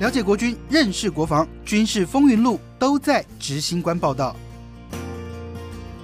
[0.00, 4.34] 了解国军，认识国防，军事风云录都在执行官报道。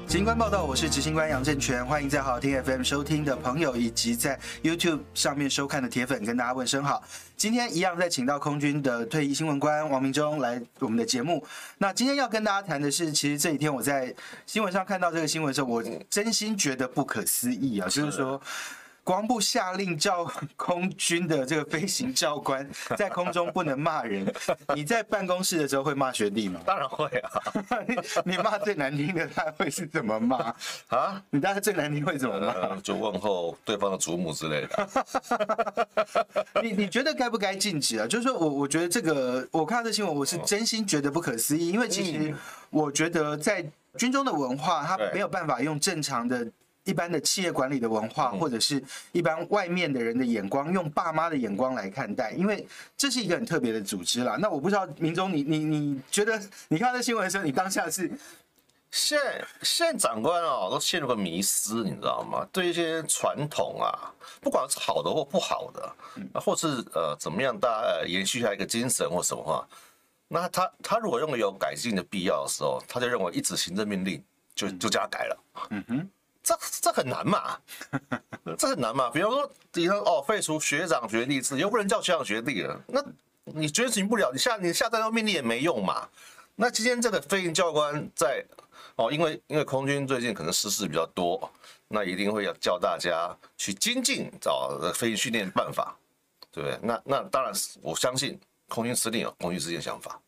[0.06, 7.02] 执行官报道，我是执行官杨正全，欢迎在好听 FM 收听的朋友，以及在 YouTube 上面收看的铁粉，跟大家问声好。
[7.36, 11.44] 今天一样再请到空军的退役新闻官王明忠来我们的节目。
[11.78, 14.14] 那今天要跟大家谈的是，其实这几天我在
[14.46, 18.40] 新闻上看到这个新闻的时候，我真心觉得不可思议啊，就是说。
[19.10, 20.24] 国防部下令叫
[20.54, 22.64] 空军的这个飞行教官
[22.96, 24.24] 在空中不能骂人。
[24.72, 26.60] 你在办公室的时候会骂学弟吗？
[26.64, 27.42] 当然会啊！
[28.24, 30.54] 你骂最难听的他会是怎么骂
[30.90, 31.20] 啊？
[31.30, 32.76] 你大概最难听会怎么骂？
[32.82, 34.88] 就问候对方的祖母之类的。
[36.62, 38.06] 你你觉得该不该禁止啊？
[38.06, 42.32] 就是说我我觉得这个，我看到这新闻，我是真心觉得不可思议，因为其实
[42.70, 43.68] 我觉得在
[43.98, 46.46] 军中的文化，他没有办法用正常的。
[46.84, 52.66] 一般的企业管理的文化，或者是一般外面的人的眼光，用爸妈的眼光来看待，因为
[52.96, 54.36] 这是一个很特别的组织啦。
[54.40, 58.10] 那我不知道明忠，你你你觉得你看到这新闻的时候，你当下是
[58.90, 62.46] 现在现长官哦，都陷入个迷思，你知道吗？
[62.50, 65.94] 对一些传统啊，不管是好的或不好的，
[66.40, 69.68] 或是呃怎么样，大家呃延续下一个精神或什么话，
[70.28, 74.20] 那他他如果认为有改进的必要的时候，他就认为一纸行政命令
[74.54, 75.38] 就就叫他改了。
[75.70, 76.10] 嗯哼。
[76.42, 77.58] 这这很难嘛，
[78.58, 79.10] 这很难嘛。
[79.10, 83.04] 比方说，你说哦，废除学长学弟制，又不能叫学长学弟了，那
[83.44, 86.08] 你执行不了，你下你下再多命令也没用嘛。
[86.56, 88.44] 那今天这个飞行教官在
[88.96, 91.50] 哦，因为因为空军最近可能失事比较多，
[91.88, 95.96] 那一定会要教大家去精进找飞行训练办法，
[96.50, 96.78] 对不对？
[96.82, 100.20] 那那当然是我相信空军司令有空军司令的想法，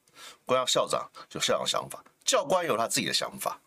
[0.44, 3.58] 官校校长有校长想法，教官有他自己的想法。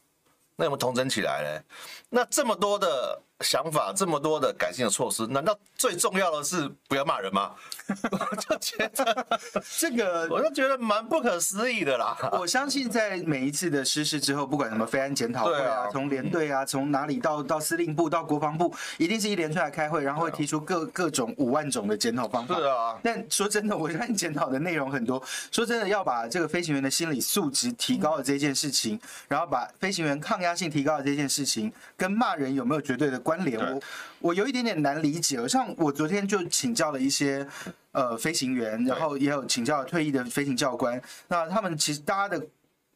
[0.55, 1.63] 那有没有统整起来呢？
[2.09, 7.51] 那这么多的想法，这么多的改进的措施，难道最重要的是不要骂人吗？
[8.11, 9.27] 我就觉得
[9.77, 12.17] 这个，我就觉得蛮不可思议的啦。
[12.31, 22.55] 我相信在每一次的失事之后，不管什么飞安检讨会啊，从连队啊，从哪里到到司令部到国防部，一定是一连串来开会，然后会提出各各种五万种的检讨方法。
[22.55, 22.97] 是啊。
[23.03, 25.21] 但说真的，我相信检讨的内容很多。
[25.51, 33.59] 说真的，要把这个飞行员的心理素质提高的这件事情，然后把飞行员抗压性提高的这件事情，跟骂人有没有绝对的关联？
[33.59, 33.81] 我
[34.19, 35.45] 我有一点点难理解。
[35.47, 37.45] 像我昨天就请教了一些
[37.91, 41.01] 呃飞行员，然后也有请教了退役的飞行教官。
[41.27, 42.47] 那他们其实大家的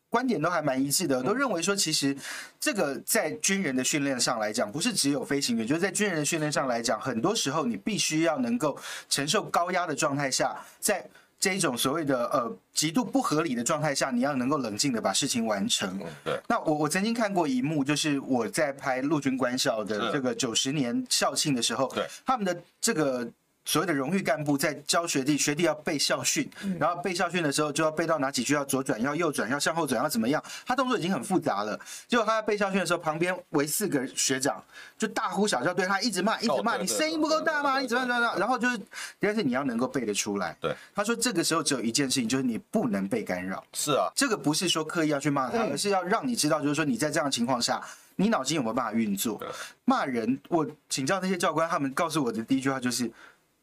[0.09, 2.15] 观点都还蛮一致的，都认为说，其实
[2.59, 8.77] 这个在军人的训练上来讲，不是只有飞行员，就是在军人的训练上来讲，很多时候你必须要能够
[9.09, 11.05] 承受高压的状态下，在。
[11.39, 15.99] 这一种所谓的呃极度不合理的状态下，你要能够冷静的把事情完成。
[16.23, 16.39] 对。
[16.47, 23.27] 那我我曾经看过一幕，就是我在拍陆军官校的这个九十年校庆的时候，对，他们的这个。
[23.69, 26.49] 所谓的荣誉干部在教学弟，学弟要背校训，
[26.79, 30.43] 然后背校训的时候就要背到哪几句要左转，要右转，要向后转，要怎么样？
[30.65, 31.79] 他动作已经很复杂了。
[32.07, 34.59] 结果他在背校训的时候，旁边围四个学长，
[34.97, 37.79] 就大呼小叫，对他一直骂，一直骂，你声音不够大吗？
[37.79, 38.39] 你怎么样怎么？
[38.39, 38.79] 然后就是，
[39.19, 40.57] 但是你要能够背得出来。
[40.59, 43.63] 对，他说这个时候只有一件事情，就是你不能被干扰。
[43.73, 47.79] 是啊，这个不是说刻意要去骂他，而是要让你知道，就是说你在这样的情况下，
[48.15, 49.39] 你脑筋有没有办法运作？
[49.85, 53.11] 骂人，我请教那些教官，他们告诉我的第一句话就是。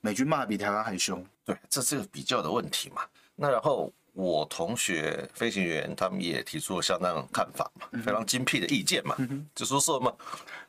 [0.07, 3.03] 美军骂比台湾还凶，对，这是个比较的问题嘛。
[3.35, 9.17] 那然后我同学飞行员他们也提出了相当的看法嘛，非常精辟的意见嘛，
[9.53, 10.17] 就说什么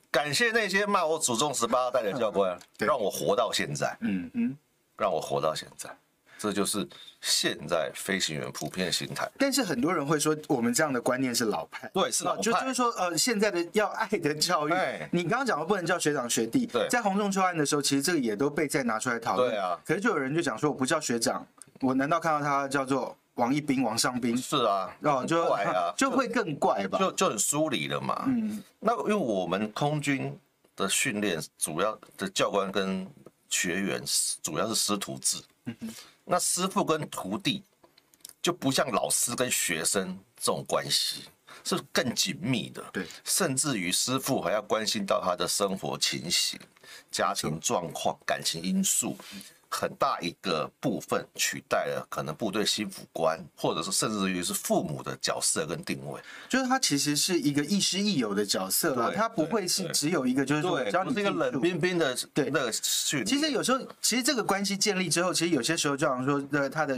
[0.09, 4.57] 感谢那些骂我祖宗十八代的教官，让我活到现在，嗯嗯，
[4.97, 5.95] 让我活到现在。
[6.37, 6.87] 这就是
[7.19, 14.73] 现在飞行员普遍的心态，但是很多人会说，我们这样的观念是老派，对，是老派，就就是说，呃，现在的要爱的教育，
[15.11, 21.45] 你刚刚讲的不能叫学长学弟，对，在洪仲丘案的时候，其实这个也都被再拿出来讨论，对啊，可是就有人就讲说，我不叫学长，
[21.81, 24.37] 我难道看到他叫做王一兵、王上兵？
[24.37, 30.39] 是啊，哦，就怪啊， 就会更怪吧，就就很疏离了嘛，嗯，那因为我们空军
[30.75, 33.07] 的训练主要的教官跟
[33.49, 34.03] 学员
[34.43, 35.89] 主要是师徒制，嗯哼。
[36.29, 37.63] 那师傅跟徒弟
[38.41, 41.23] 就不像老师跟学生这种关系，
[41.63, 42.83] 是更紧密的。
[42.91, 46.59] 对，甚至于师傅还要关心到他的生活情形、
[47.09, 49.17] 家庭状况、感情因素，
[49.79, 56.19] 很大一个部分取代了可能部队心腹官，或者是甚至于是父母的角色跟定位。
[56.49, 63.23] 就是他其实是一个亦师亦友的角色了，他不会是只有一个，就是说，只要你是一个冷冰冰的对那个去。
[63.23, 66.97] 其实有时候，其实这个关系建立之后，其实有些时候就好像说，呃，他的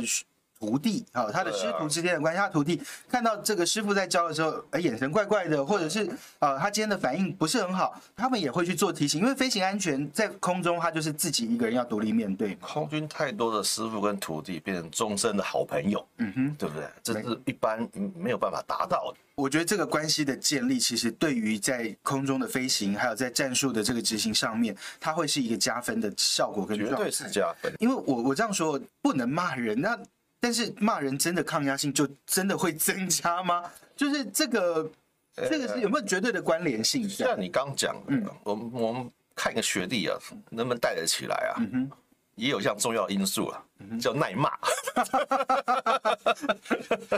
[0.60, 6.10] 徒弟啊，他的师徒之间的关系，他徒弟看到这个师傅在教的时候，哎，眼神怪怪的，或者是
[6.40, 12.56] 呃，他今天的反应不是很好，他们也会去做提醒，因为飞行安全在空中，他就是自己一个人要独立面对。
[12.56, 16.86] 空军太多的师傅跟徒弟变成终身的好朋友，嗯哼，对不对？
[17.02, 19.18] 这是一般没有办法达到的。
[19.36, 26.78] 我觉得这个关系的建立，其实对于在空中的飞行，还有在战术的这个执行上面，它会是一个加分的效果跟。
[26.78, 27.74] 绝对是加分。
[27.80, 29.98] 因为我我这样说不能骂人，那。
[30.40, 33.64] 但是骂人真的抗压性就真的会增加吗？
[33.96, 34.90] 就是这个，
[35.36, 37.08] 这个是有没有绝对的关联性？
[37.10, 40.18] 像你刚讲的，嗯，我们我们看一个学弟啊，
[40.50, 41.56] 能不能带得起来啊？
[41.60, 41.92] 嗯哼，
[42.36, 43.64] 也有一项重要因素啊，
[44.00, 44.52] 叫耐骂。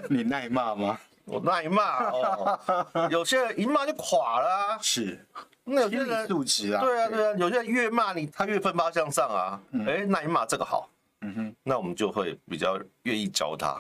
[0.10, 1.00] 你耐骂吗？
[1.26, 2.60] 我耐骂哦。
[3.12, 4.80] 有些人一骂就垮了啊。
[4.82, 5.24] 是，
[5.64, 6.82] 那有些人素质啊。
[6.82, 9.62] 对啊，对啊，有些人越骂你，他越奋发向上啊。
[9.88, 10.90] 哎，耐骂这个好。
[11.22, 13.80] 嗯哼，那我们就会比较愿意教他，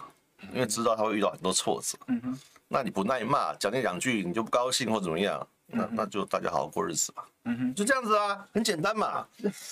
[0.53, 1.97] 因为知道他会遇到很多挫折。
[2.07, 7.25] 嗯哼，那你不耐骂，讲那两句你就不高兴或怎么样，那那就大家好好过日子吧。
[7.45, 9.25] 嗯哼，就这样子啊，很简单嘛。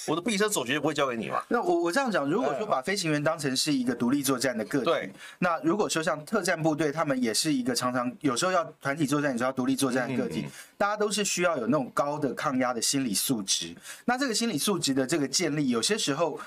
[0.08, 1.44] 我的毕生所学不会教给你嘛。
[1.48, 13.76] 那我我这样讲，如果说把飞行员当成是一个独立作战的个体，对，那如果说像特战部队，他们也是一个常常有时候要团体作战，有时候要独立作战的个体，大家都是需要有那种高的抗压的心理素质。
[14.06, 16.40] 那这个心理素质的这个建立，有些时候。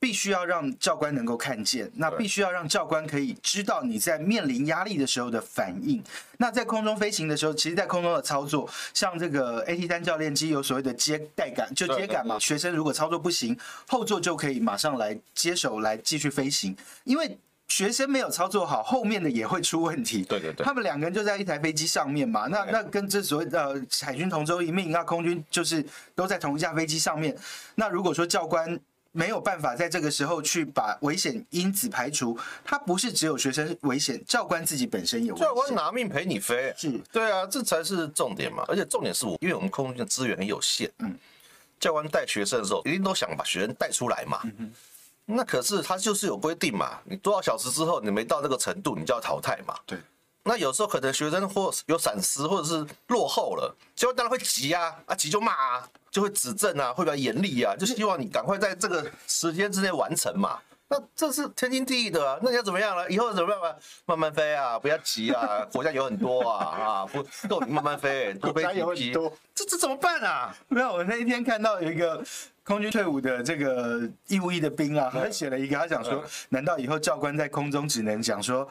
[0.00, 6.02] 必须要让教官能够看见，那必须要让教官可以知道你在面临压力的时候的反应。
[6.36, 12.38] 那在空中飞行的时候，其实，在空中的操作，像这个 AT 三教练机有所谓的接带杆，就接杆嘛。
[12.38, 13.58] 学生如果操作不行，
[13.88, 16.76] 后座就可以马上来接手来继续飞行。
[17.02, 17.36] 因为
[17.66, 20.22] 学生没有操作好，后面的也会出问题。
[20.22, 22.46] 对对对，他们两个人就在一台飞机上面嘛。
[22.46, 25.84] 那那跟这所谓的海军同舟一命，那空军就是
[26.14, 27.36] 都在同一架飞机上面。
[27.74, 28.78] 那如果说教官，
[29.18, 35.48] 没有办法在这个时候去把危险因子排除，他不是只有学生危险，教官自己本身有危险。
[35.48, 38.64] 教官拿命陪你飞，是对啊，这才是重点嘛。
[38.68, 41.18] 而且重点是我，因为我们空军的资源很有限，嗯，
[41.80, 44.38] 教官带学生的时候，一定都想把学生带出来嘛。
[44.44, 49.74] 嗯哼，那可是他就是有规定嘛，你多少小时之后你没到这个程度，你就要淘汰嘛。
[49.84, 49.98] 对。
[50.48, 60.58] 那有时候可能学生或有闪失，或者是落后了，教官当然会急啊，啊急就骂啊，就会指正啊，会比较严厉啊，就希望你赶快在这个时间之内完成嘛。
[60.88, 62.38] 那这是天经地义的啊。
[62.42, 63.06] 那你要怎么样了？
[63.10, 63.60] 以后怎么样？
[64.06, 69.12] 慢慢飞啊，不要急啊，国家有很多啊啊，不够你慢慢飞，多飞几批。
[69.54, 70.56] 这这怎么办啊？
[70.68, 72.24] 没有，我那一天看到有一个
[72.64, 78.66] 空军退伍的这个义务役的兵啊，他写了一个，他讲说，难道以后教官在空中只能讲说？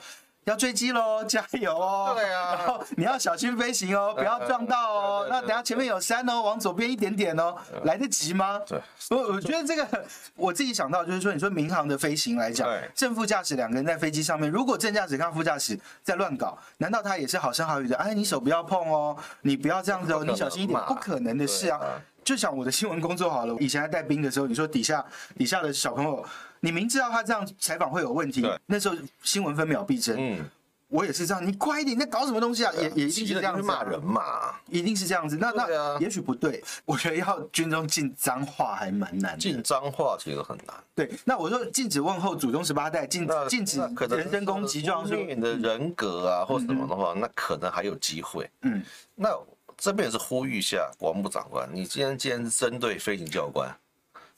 [0.47, 2.13] 要坠机喽，加油哦！
[2.15, 5.27] 对啊，然后你要小心飞行哦，不要撞到哦。
[5.29, 7.53] 那等下前面有山哦，往左边一点点哦，
[7.83, 8.57] 来得及吗？
[8.65, 10.05] 对，我我觉得这个
[10.35, 12.65] 我自己想到就是说，你说民航的飞行来讲，
[12.95, 17.97] 正副驾驶两个人在飞机上面，如果正驾驶跟副驾驶在乱搞，难道他也是好声好语的？
[17.97, 21.81] 哎，你手不要碰哦，你不要这样子哦，你小心一点，不可能的事啊。
[22.23, 25.05] 就想我的新闻工作好了，以前在带兵的时候，你说底下
[25.37, 26.25] 底下的小朋友。
[26.59, 30.15] 你明知道他这样采访会有问题，那时候新闻分秒必争。
[30.17, 30.43] 嗯，
[30.89, 32.71] 我也是这样，你快一点，你在搞什么东西啊？
[32.73, 35.37] 也也一定是这样子，骂人嘛，一定是这样子。
[35.37, 39.37] 那那也许不对，我觉得要军中禁脏话还蛮难。
[39.37, 40.75] 禁脏话其实很难。
[40.95, 43.79] 对，那我说禁止问候祖宗十八代，禁禁止
[44.09, 48.49] 人身攻击，这样你的人格啊或什么的话，那可能还有机会。
[48.61, 48.81] 嗯，
[49.13, 49.29] 那
[49.77, 53.69] 这边也是呼吁一下国防部长官，你今天既然是针对飞行教官，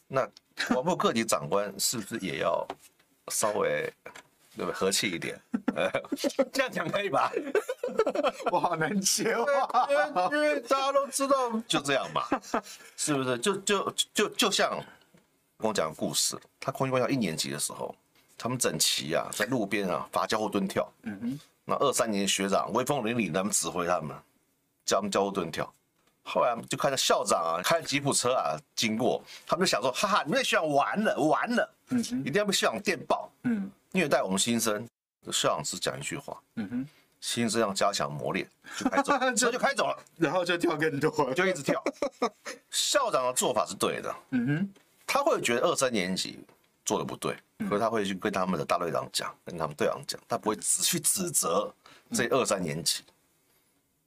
[0.07, 0.27] 那。
[0.67, 2.67] 国防部各级长官是不是也要
[3.31, 3.91] 稍微
[4.55, 5.39] 对不对和气一点？
[6.51, 7.31] 这样讲可以吧？
[8.51, 12.23] 我好难接话，因为因为大家都知道就这样嘛，
[12.97, 13.37] 是不是？
[13.37, 14.69] 就就就就像
[15.57, 17.95] 跟我讲个故事，他空军官校一年级的时候，
[18.37, 24.15] 他们整齐啊在路边啊罚交互蹲跳，嗯哼，那二三年学长威风凛凛，他们指挥他们
[24.85, 25.71] 教他们交互蹲跳。
[26.29, 34.87] 后来就看到校长啊，开吉普车啊经过，他们就想说：哈哈，你们学长完了，完了，嗯，一定要被校长电报，嗯，虐待我们新生。
[35.31, 36.87] 校长只讲一句话，嗯哼，
[37.19, 41.83] 新生要加强磨练，就开走， 车就开走了，然后就跳更多，就一直跳。
[42.71, 44.73] 校长的做法是对的，嗯哼，
[45.05, 46.39] 他会觉得二三年级
[46.85, 47.35] 做的不对，
[47.67, 51.71] 可是他会去跟他们的大队长讲，跟他们队长讲，他不会只去指责
[52.11, 53.03] 这二三年级。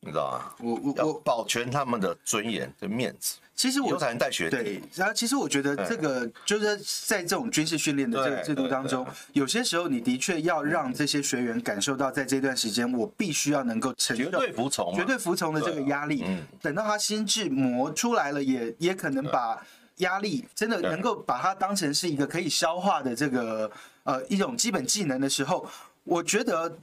[0.05, 0.55] 你知道吗？
[0.59, 3.37] 我我我保全他们的尊严的面子。
[3.55, 4.57] 其实我才能带学弟。
[4.57, 16.25] 对，然后其实我觉得这个就是在这种军事训练的这个制度当中，有些时候你的确要让这些学员感受到，在这段时间我必须要能够承受绝对服从、绝对服从的这个压力。
[16.61, 19.65] 等到他心智磨出来了，也也可能把
[19.99, 23.71] 压力，真的能够把它当成是一个可以消化的这个
[24.03, 25.65] 呃一种基本技能的时候，
[26.03, 26.77] 我觉得。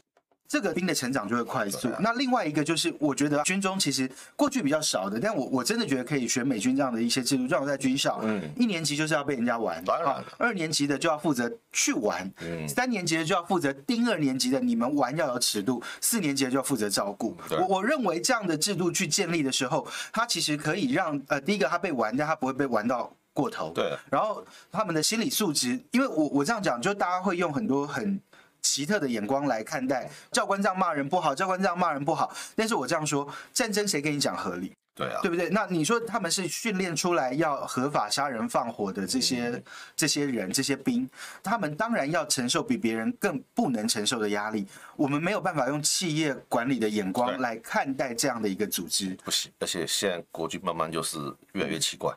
[0.50, 1.88] 这个兵的成长就会快速。
[2.00, 7.46] 那另外一个就是，我觉得军中其实过去比较少的，但我我真的觉得可以学美军这样的一些制度。
[7.46, 17.38] 让我在军校，嗯，一年级就是要被人家玩，好，二年级的就要负责去玩，嗯，三年级的就要负责盯二年级的，你们玩要有尺度，四年级的就要负责照顾。
[17.52, 23.96] 我我认为这样的制度去建立的时候，它其实可以让呃，第一个他被玩，但他不会被玩到过头，对。
[24.10, 28.20] 然后他们的心理素质，因为我我这样讲，就大家会用很多很。
[28.62, 32.34] 奇特的眼光来看待教官这样骂人不好，教官这样骂人不好。
[32.56, 34.74] 但是我这样说，战争谁跟你讲合理？
[34.96, 35.48] 对啊，对不对？
[35.52, 39.64] 那你说他们是训练出来要合法杀人放火的这些
[39.96, 41.10] 这些人这些兵，
[41.42, 44.68] 他们当然要承受比别人更不能承受的压力。
[44.98, 49.50] 我们没有办法用企业管理的眼光来看待这样的一个组织，不行。
[49.60, 51.18] 而且现在国军慢慢就是
[51.54, 52.14] 越来越奇怪，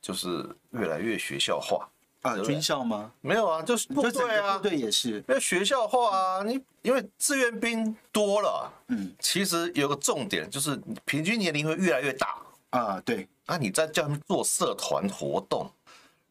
[0.00, 1.86] 就是越来越学校化。
[2.22, 3.12] 啊，军校吗？
[3.20, 5.12] 没有啊，就是部队啊，部队也是。
[5.28, 12.36] 因为学校化啊，你因为志愿兵多了，嗯，其实有个重点就是平均年龄会越来越大
[12.70, 13.00] 啊。
[13.04, 15.70] 对，那你在叫他们做社团活动，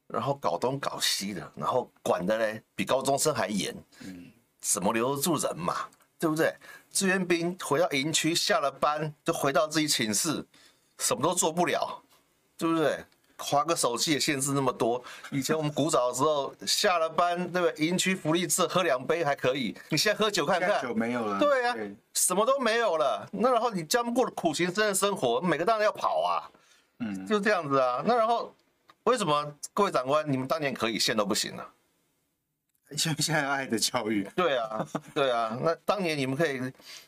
[0.08, 4.26] 然后搞东搞西的，然后管的嘞比高中生还严，嗯，
[4.62, 5.76] 怎么留得住人嘛？
[6.20, 6.54] 对不对？
[6.92, 10.46] 志愿兵回到营区，下了班就回到自己寝室，
[10.98, 12.04] 什么都做不了，
[12.58, 13.06] 对不对？
[13.40, 15.02] 滑个手机也限制那么多。
[15.32, 17.88] 以前我们古早的时候，下了班对不对？
[17.88, 19.76] 营区福利社喝两杯还可以。
[19.90, 21.40] 你现在喝酒看看，酒没有了。
[21.40, 21.76] 对啊，
[22.14, 23.28] 什么都没有了。
[23.32, 26.52] 那然后你这样过了苦行僧的生活，每个当然要跑啊。
[27.00, 28.04] 嗯，就这样子啊。
[28.06, 28.54] 那然后
[29.04, 31.66] 为什么各位长官，你们当年可以，现在都不行了？
[32.90, 34.28] 因为现在爱的教育。
[34.36, 35.58] 对啊，对啊。
[35.62, 36.60] 那当年你们可以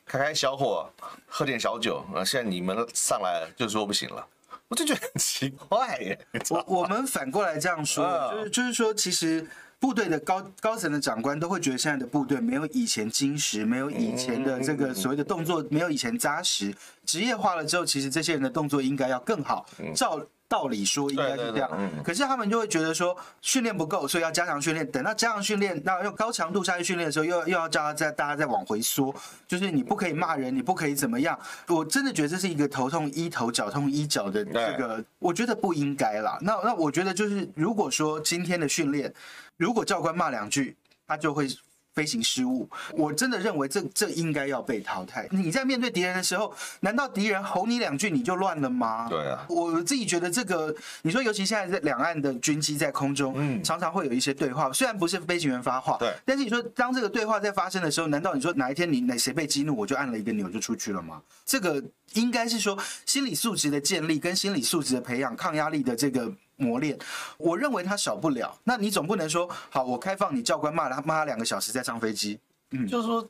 [0.05, 0.87] 开开小火，
[1.27, 2.23] 喝点小酒啊。
[2.23, 4.27] 现在你们上来就说不行了。
[4.71, 6.17] 我就觉得很奇怪耶。
[6.49, 9.45] 我我们反过来这样说，就是就是说，其实
[9.79, 16.73] 部队的高高层的长官都会觉得现在的部队没有以前精实，没有以前的这个所谓的动作，没有以前扎实。
[17.05, 19.65] 职业化了之后，其实这些人的动作应该要更好。
[19.93, 20.25] 照。
[20.51, 21.71] 道理说应该是这样，
[22.03, 24.85] 可是他们就会觉得说训练不够，所以要加强训练。
[24.91, 29.15] 等到加强训练，那用高强度下去训练的时候，又又要叫他再大家再往回缩，
[29.47, 31.39] 就是你不可以骂人，你不可以怎么样。
[31.69, 36.37] 我真的觉得这是一个头痛医头，脚痛医脚的这个， 我觉得不应该啦。
[36.41, 39.13] 那那我觉得就是，如果说今天的训练，
[39.55, 40.75] 如果教官骂两句，
[41.07, 41.47] 他就会。
[41.93, 45.27] 飞行失误，我真的认为这这应该要被淘汰。
[45.31, 49.07] 你在面对敌人的时候，难道敌人吼你两句你就乱了吗？
[49.09, 61.21] 对啊，我自己觉得这个，你说尤其现在在两岸的军机在空中，嗯，常常会有一些对话，虽然不是飞行员发话，对，但是你说当这个对话在发生的时候，难道你说哪一天你哪谁被激怒，我就按了一个钮就出去了吗？
[61.45, 61.83] 这个
[62.13, 66.31] 应该是说心理素质的建立跟心理素质的培养，抗压力的这个。
[66.61, 66.97] 磨练，
[67.37, 68.55] 我认为他少不了。
[68.63, 72.39] 那你总不能说，好，我开放你教官骂他骂他两个小时再上飞机。
[72.71, 73.27] 嗯，就是说，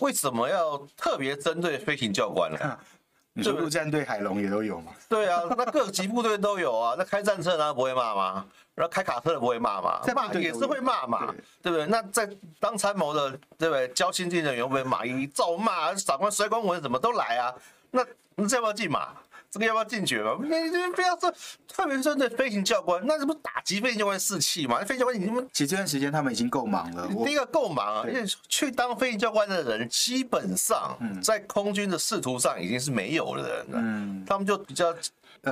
[0.00, 2.58] 为什么要特别针对飞行教官呢？
[2.58, 2.78] 啊、
[3.32, 4.92] 你说陆战队海龙也都有吗？
[5.08, 6.94] 对啊，那各级部队都有啊。
[6.98, 8.46] 那开战车难道不会骂吗？
[8.74, 10.00] 然后开卡车的不会骂吗？
[10.14, 11.86] 骂也是会骂嘛，对，不对？
[11.86, 13.86] 那在当参谋的，对不对？
[13.88, 15.06] 教新进人员会不会骂？
[15.06, 17.54] 一照骂，长官摔公文怎么都来啊。
[17.92, 19.10] 那你这要不要进马？
[19.54, 20.36] 这个要不要禁绝嘛？
[20.42, 21.32] 你你不要说，
[21.68, 24.80] 特别针对飞行教官，那这不打击飞行教官士气嘛？
[24.80, 27.08] 飞行教官，你们其实这段时间他们已经够忙了。
[27.24, 33.78] 第一个够忙啊，因为去当飞行教官的人，基本上在空军的仕途上已经是没有的人了。
[33.80, 34.92] 嗯，他们就比较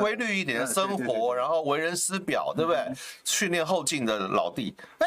[0.01, 2.93] 规律一点的生活，然后为人师表，对不对？
[3.25, 5.07] 训练后进的老弟，哎，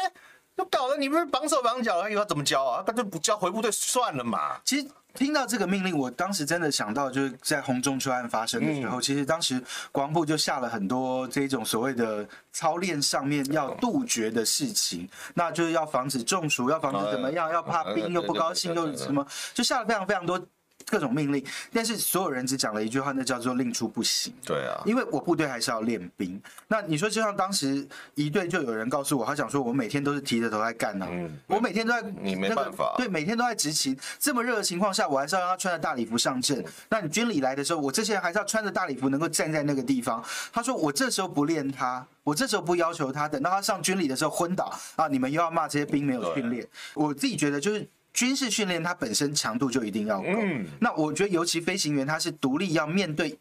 [0.56, 2.82] 就搞得你们绑手绑脚，以后怎么教啊？
[2.86, 4.58] 他就不教，回部队算了嘛。
[4.64, 4.88] 其实。
[5.16, 20.40] 听到这个命令，我当时真的想到，就是在洪仲丘案发生的时候，其实当时国防部就下了很多这种所谓的操练上面要杜绝的事情，那就是要防止中暑，要防止怎么样，要怕病又不高兴又什么，就下了非常非常多。
[20.88, 24.32] 各种命令，但是所有人只讲了一句话，那叫做“令出不行”。
[24.46, 26.40] 对啊，因为我部队还是要练兵。
[26.68, 31.10] 那你说，就像当时一队就有人告诉我，他想说，我每天都是提着头在干呢、啊。
[31.12, 32.94] 嗯，我每天都在、那个，你没办法。
[32.96, 33.98] 对，每天都在执勤。
[34.20, 36.64] 这么热的情况下，我还是要让他穿着大礼服上阵。
[36.88, 40.22] 那你军礼来的时候，我这些人还是要穿着大礼服，能够站在那个地方。
[40.52, 46.64] 他说，我这时候不练他，我这时候不要求他，等到他上军礼的时候昏倒啊，你们又要骂这些兵没有训练。
[46.94, 47.88] 我自己觉得就是。
[48.16, 50.26] 军事训练它本身强度就一定要够。
[50.26, 53.38] 嗯，那我觉得尤其飞行员他是独立要面对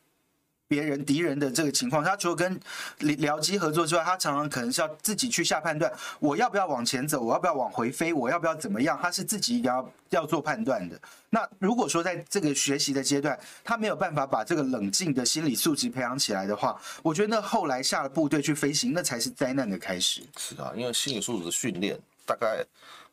[0.68, 2.60] 别人敌人的这个情况，他除了跟
[3.00, 5.90] 僚机合作之外，他常常可能是要自己去下判断，
[6.20, 11.00] 我要不要往前走，我要不要往回飞，我要不要怎么样，他是自己要要做判断的。
[11.30, 20.22] 那如果说在这个学习的阶段，他没有办法把这个冷静的心理素质培养起来的话，我觉得那后来下了部队去飞行，那才是灾难的开始。
[20.36, 22.66] 是啊，因为心理素质的训练，大概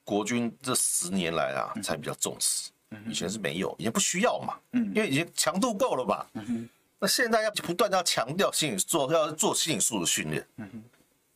[0.04, 2.70] 国军这十年来啊，才比较重视，
[3.08, 6.68] 以前是没有，以前不需要嘛，嗯，因为已经强度够了嘛，嗯
[6.98, 10.46] 那现在要不断要强调心理做要做心理素质训练，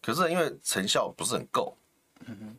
[0.00, 1.76] 可是因为成效不是很够，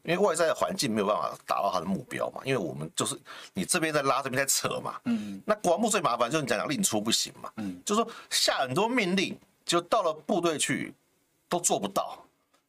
[0.04, 3.18] 因为外在的环境没有办法达到他的目标嘛，因为我们就是
[3.54, 5.00] 你这边在拉，这边在扯嘛，
[5.46, 7.50] 那国防部最麻烦就是你讲讲令出不行嘛，
[7.86, 10.94] 就是说下很多命令，就到了部队去
[11.48, 12.22] 都做不到，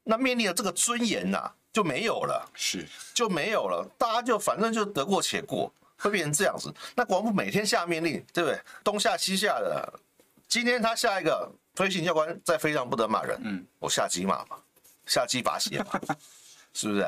[0.04, 6.72] 那命令的这个尊严呐就没有了，是就没有了，大家就反正就得过且过，会变成这样子。
[6.94, 8.60] 那国防部每天下命令，对不对？
[8.82, 9.92] 东下西下的。
[10.48, 14.56] 今天他下一个飞行教官在飞上不得骂人，嗯，我下机马嘛，
[15.04, 16.00] 下机罚写嘛，
[16.72, 17.06] 是不是？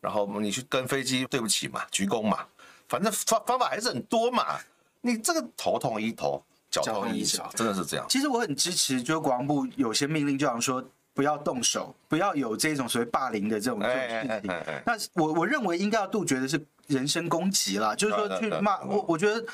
[0.00, 2.44] 然后你去跟飞机对不起嘛，鞠躬嘛，
[2.88, 4.58] 反正方方法还是很多嘛。
[5.02, 8.04] 你这个头痛医头，脚痛医脚，真的是这样。
[8.08, 14.50] 其实我很支持，就是国防部有些命令，就像说不要动手，不要有这种所谓霸凌的这种这种事情。
[14.84, 19.44] 那我我认为应该要杜绝的是人身攻击啦，就是说去骂我，我觉得。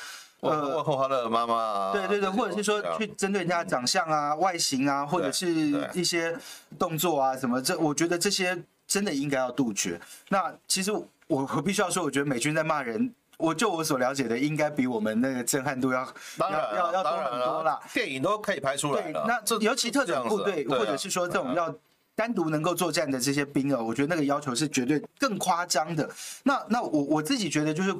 [0.41, 5.49] 问候他的妈妈，对对对，或者是说去针对人家长相啊、外形啊，或者是
[5.95, 6.37] 一些
[6.77, 9.99] 动作啊什么，这我觉得这些真的应该要杜绝。
[10.29, 16.01] 那其实我我必须要说，我觉得美军在骂人，我就我所了解的，应该比我们那个震撼度要
[16.37, 17.79] 要要要多很多啦。
[17.93, 19.01] 电影都可以拍出来。
[19.01, 21.73] 对，那尤其特种部队，或者是说这种要
[22.15, 26.09] 单独能够作战的这些兵啊，我觉得那个要求是绝对更夸张的。
[26.43, 27.95] 那那我我自己觉得就是。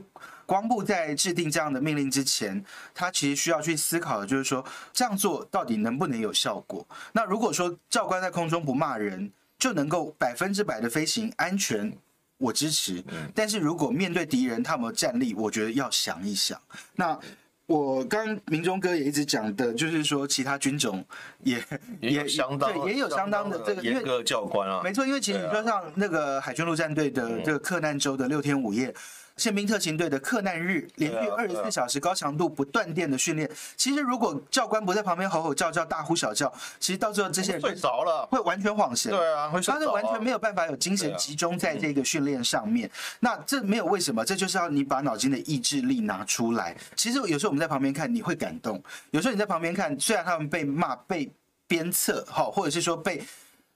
[0.47, 2.63] 国防部在制定这样的命令之前，
[2.95, 4.63] 他其实需要去思考的就是说，
[4.93, 6.87] 这样做到底能不能有效果？
[7.11, 9.29] 那如果说教官在空中不骂人，
[9.59, 11.91] 就能够百分之百的飞行安全，
[12.37, 13.03] 我支持。
[13.33, 16.59] 但是如果面对敌人，他有没有战力，我觉得要想一想。
[16.95, 17.17] 那
[17.65, 21.03] 我刚明忠哥也一直讲的，就是说其他军种
[21.43, 21.63] 也
[21.99, 28.93] 也相当对，也有相当的这个严格教官啊，没错，因为其实你说像那个海军陆战队的这个克难州的六天五夜。
[29.37, 33.49] 宪兵特勤队的克难日，连续二十四小时高强度不断电的训练。
[33.75, 39.11] 其实如果教官不在旁边吼吼叫叫、大呼小叫，其实到最后这些人睡着了，会完全恍神。
[39.11, 42.89] 对啊，会睡着他是完全没有办法有精神集中在这个训练上面。
[43.19, 44.25] 那这没有为什么？
[44.25, 46.75] 这就是要你把脑筋的意志力拿出来。
[46.95, 48.75] 其实有时候我们在旁边看，你会感动；
[49.11, 51.31] 有时候你在旁边看，虽然他们被骂、被
[51.67, 53.23] 鞭策，哈，或者是说被。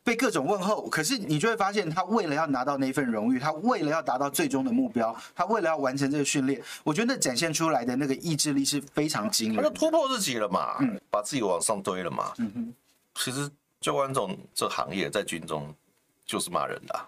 [0.04, 9.58] 被各种问候，可是你就会发现，他为了要拿到那份荣誉，他为了要达到最终的目标，他为了要完成这个训练，我觉得那展现出来的那个意志力是非常惊人。
[9.58, 12.34] 他就突破自己了嘛，嗯，把自己往上堆了嘛。
[12.38, 12.74] 嗯哼，
[13.16, 15.74] 其实教官这种这行业在军中
[16.26, 17.08] 就是骂人的，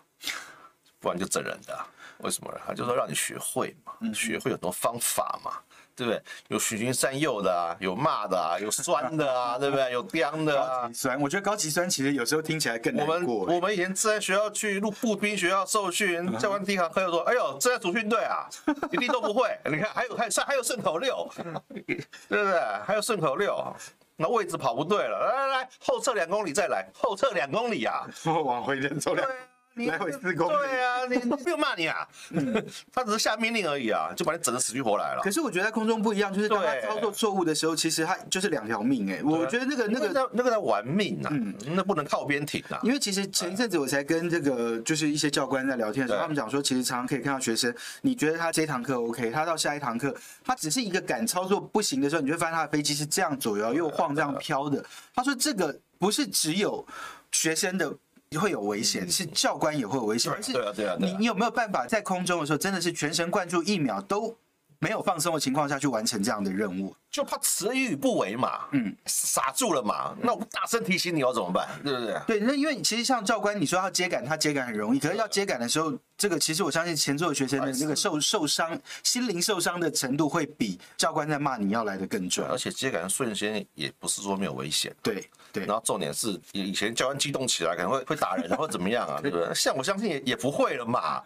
[1.00, 1.78] 不然就整人的。
[2.20, 2.60] 为什么呢？
[2.66, 5.52] 他就是说让你学会嘛，学会很多方法嘛。
[5.96, 6.22] 对不对？
[6.48, 9.92] 有循循善诱的啊，有骂的啊，有酸的啊，对不对？
[9.92, 10.90] 有 刁的啊。
[10.94, 13.36] 酸，我觉得高级酸其实有时候听起来更难过。
[13.36, 18.48] 我们我们以前在学校去入步兵学校受训， 教官第一堂课就说：“哎呦，这在主训队啊，
[18.92, 19.50] 一定都不会。
[19.66, 21.30] 你看，还有还有还有顺口溜，
[21.70, 21.84] 对
[22.28, 22.60] 不对？
[22.86, 23.76] 还有顺口溜，
[24.16, 29.34] 那位置跑不对了，来来来，后撤两公里再来，后撤两公里啊，往回人走两。”你
[29.76, 30.56] 来回四公里。
[30.56, 32.08] 对啊， 你不用骂你啊，
[32.94, 35.22] 他只是下命令而已啊，就把你整的死去活来了。
[35.24, 39.22] 可是我觉得在空中不一样，就是当他操作错误的时候，其实他就是两条命哎。
[39.24, 42.80] 我觉得那个那个那个在玩命啊，嗯，那不能靠边停啊。
[42.84, 54.84] 因为其实前一阵子我才跟这个就是一些教官在聊天的时候，他们讲说，其实常常可以看到学生，你觉得他这堂课 OK，他到下一堂课，他只是一个敢操作不行的时候，你就会发现他的飞机是这样左摇右晃这样飘的。
[55.16, 56.86] 他说这个不是只有
[57.32, 57.94] 学生的。
[58.38, 60.34] 会有危险，是教官也会有危险。
[60.52, 64.36] 对啊，对啊，你你有没有办法在空中的时候，真的是全神贯注，一秒都
[64.80, 66.96] 没有放松的情况下去完成这样的任务？
[67.12, 70.16] 就怕词语不为嘛，嗯，傻住了嘛。
[70.22, 71.70] 那我们大声提醒你要怎么办？
[71.84, 72.20] 对不对？
[72.26, 82.48] 对，那因为其实像教官，你说要接杆，他接杆很容易，可是要接杆的时候，这个其实我相信前座的学生的那个受受伤、心灵受伤的程度，会比教官在骂你要来的更准。
[82.50, 84.92] 而且接杆瞬间也不是说没有危险。
[85.04, 85.66] 对对。
[85.68, 89.20] 然后重点是，以前教官激动起来可能会会打人，或怎么样啊？
[89.22, 89.54] 对不对？
[89.54, 91.22] 像我相信也也不会了嘛。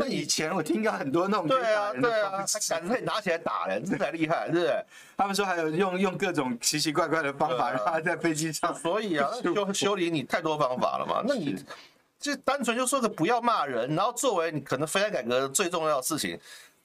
[0.00, 4.84] 那以前我听到很多那种对啊对啊，他杆子可以拿起来打人，这才厉害，是不是？
[5.16, 11.22] 他们说还有用用各种奇奇怪怪的方法让他在飞机上，所以啊， 修修理你太多方法了嘛。
[11.26, 11.62] 那你
[12.18, 16.38] 就单纯就说个不要骂人，然后作为你可能飞安改革最重要的事情，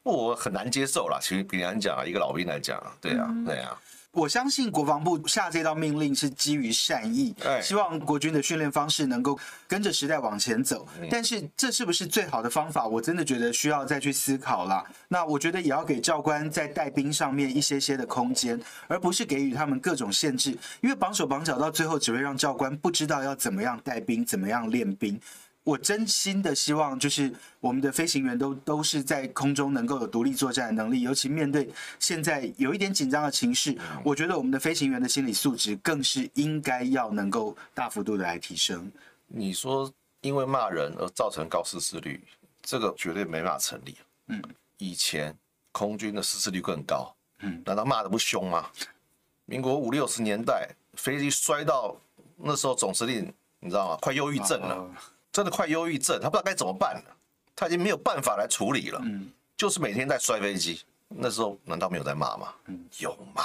[0.04, 1.18] 我很难接受啦。
[1.22, 3.78] 其实平常讲啊，一个老兵来讲，对啊，对啊。
[4.16, 10.88] 我相信国防部下这道命令是基于善意，希望国军的训练方式能够跟着时代往前走。
[11.12, 12.88] 但是这是不是最好的方法？
[12.88, 14.84] 我真的觉得需要再去思考啦。
[15.10, 25.20] 那我觉得也要给教官在带兵上面一些些的空间，而不是给予他们各种限制，因为绑手绑脚到最后只会让教官不知道要怎么样带兵，怎么样练兵。
[25.66, 31.68] 我真心的希望，就是我们的飞行员都都是在空中能够有独立作战的能力，尤其面对
[32.00, 38.92] 现在有一点紧张的情势，我觉得我们的飞行员的心理素质更是应该要能够大幅度的来提升。
[39.26, 42.24] 你说因为骂人而造成高失事率，
[42.62, 43.98] 这个绝对没办法成立。
[44.28, 44.40] 嗯，
[44.78, 45.36] 以前
[45.72, 48.70] 空军的失事率更高，嗯，难道骂的不凶吗？
[49.46, 52.00] 民国五六十年代飞机摔到
[52.38, 53.98] 那时候总司令你知道吗？
[54.00, 54.88] 快忧郁症了。
[55.36, 57.04] 真的快忧郁症，他不知道该怎么办了，
[57.54, 59.02] 他已经没有办法来处理了。
[59.04, 62.54] 嗯，就是每天在摔飞机，那时候难道没有在骂吗？
[62.68, 63.44] 嗯，有骂，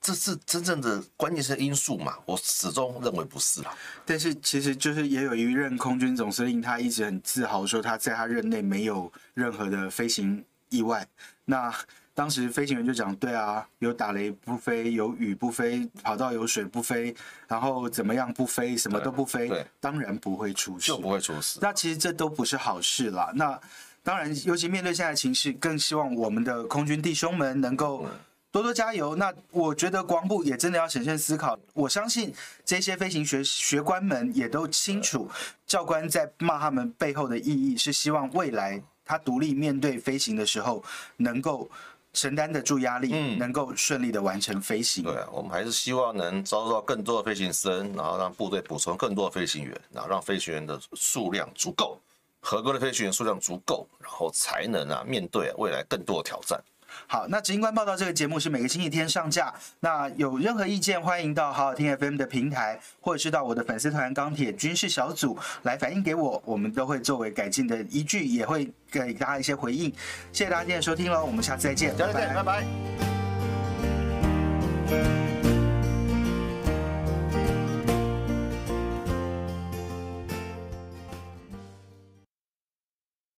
[0.00, 2.16] 这是真正的关键性因素嘛？
[2.24, 3.76] 我始终认为不是啦。
[4.06, 11.06] 但是其实就是也有一任空军总司令，他一直很自豪说他在他任内没有任何的飞行意外。
[11.44, 11.70] 那
[12.16, 17.14] 当时飞行员就讲：“对啊，有打雷不飞，有雨不飞，跑道有水不飞，
[17.46, 21.58] 然后怎么样不飞，什么都不飞，对，当然不会出事，就不会出事。
[21.60, 23.30] 那其实这都不是好事啦。
[23.34, 23.60] 那
[24.02, 28.06] 当然，尤其面对现在情势，更希望我们的空军弟兄们能够
[28.50, 29.14] 多多加油。
[29.16, 31.58] 那我觉得国防部也真的要审慎思考。
[31.74, 32.32] 我相信
[32.64, 35.28] 这些飞行学学官们也都清楚，
[35.66, 40.82] 教官在骂他们背后的意义是希望未来他独立面对飞行的时候
[41.18, 41.70] 能够。
[42.16, 45.04] 承担得住压力，嗯，能够顺利的完成飞行。
[45.04, 52.00] 对啊，我们还是希望能招收到更多的飞行生，然后让部队补充更多的飞行员，然后让飞行员的数量足够，
[52.40, 56.58] 合格的飞行员数量足够，然后才能啊面对未来更多的挑战。
[57.06, 59.52] 好，那《执行官报道》这个节目是每个星期天上架。
[59.80, 69.92] 那有任何意见，欢迎到好好听 FM 的平台，或者是到我的粉丝团“钢铁军事小组”来反映给我，我们都会作为改进的依据，也会给大家一些回应。
[70.32, 72.64] 谢谢大家今天的收听喽，我们下次再见，再见，拜拜。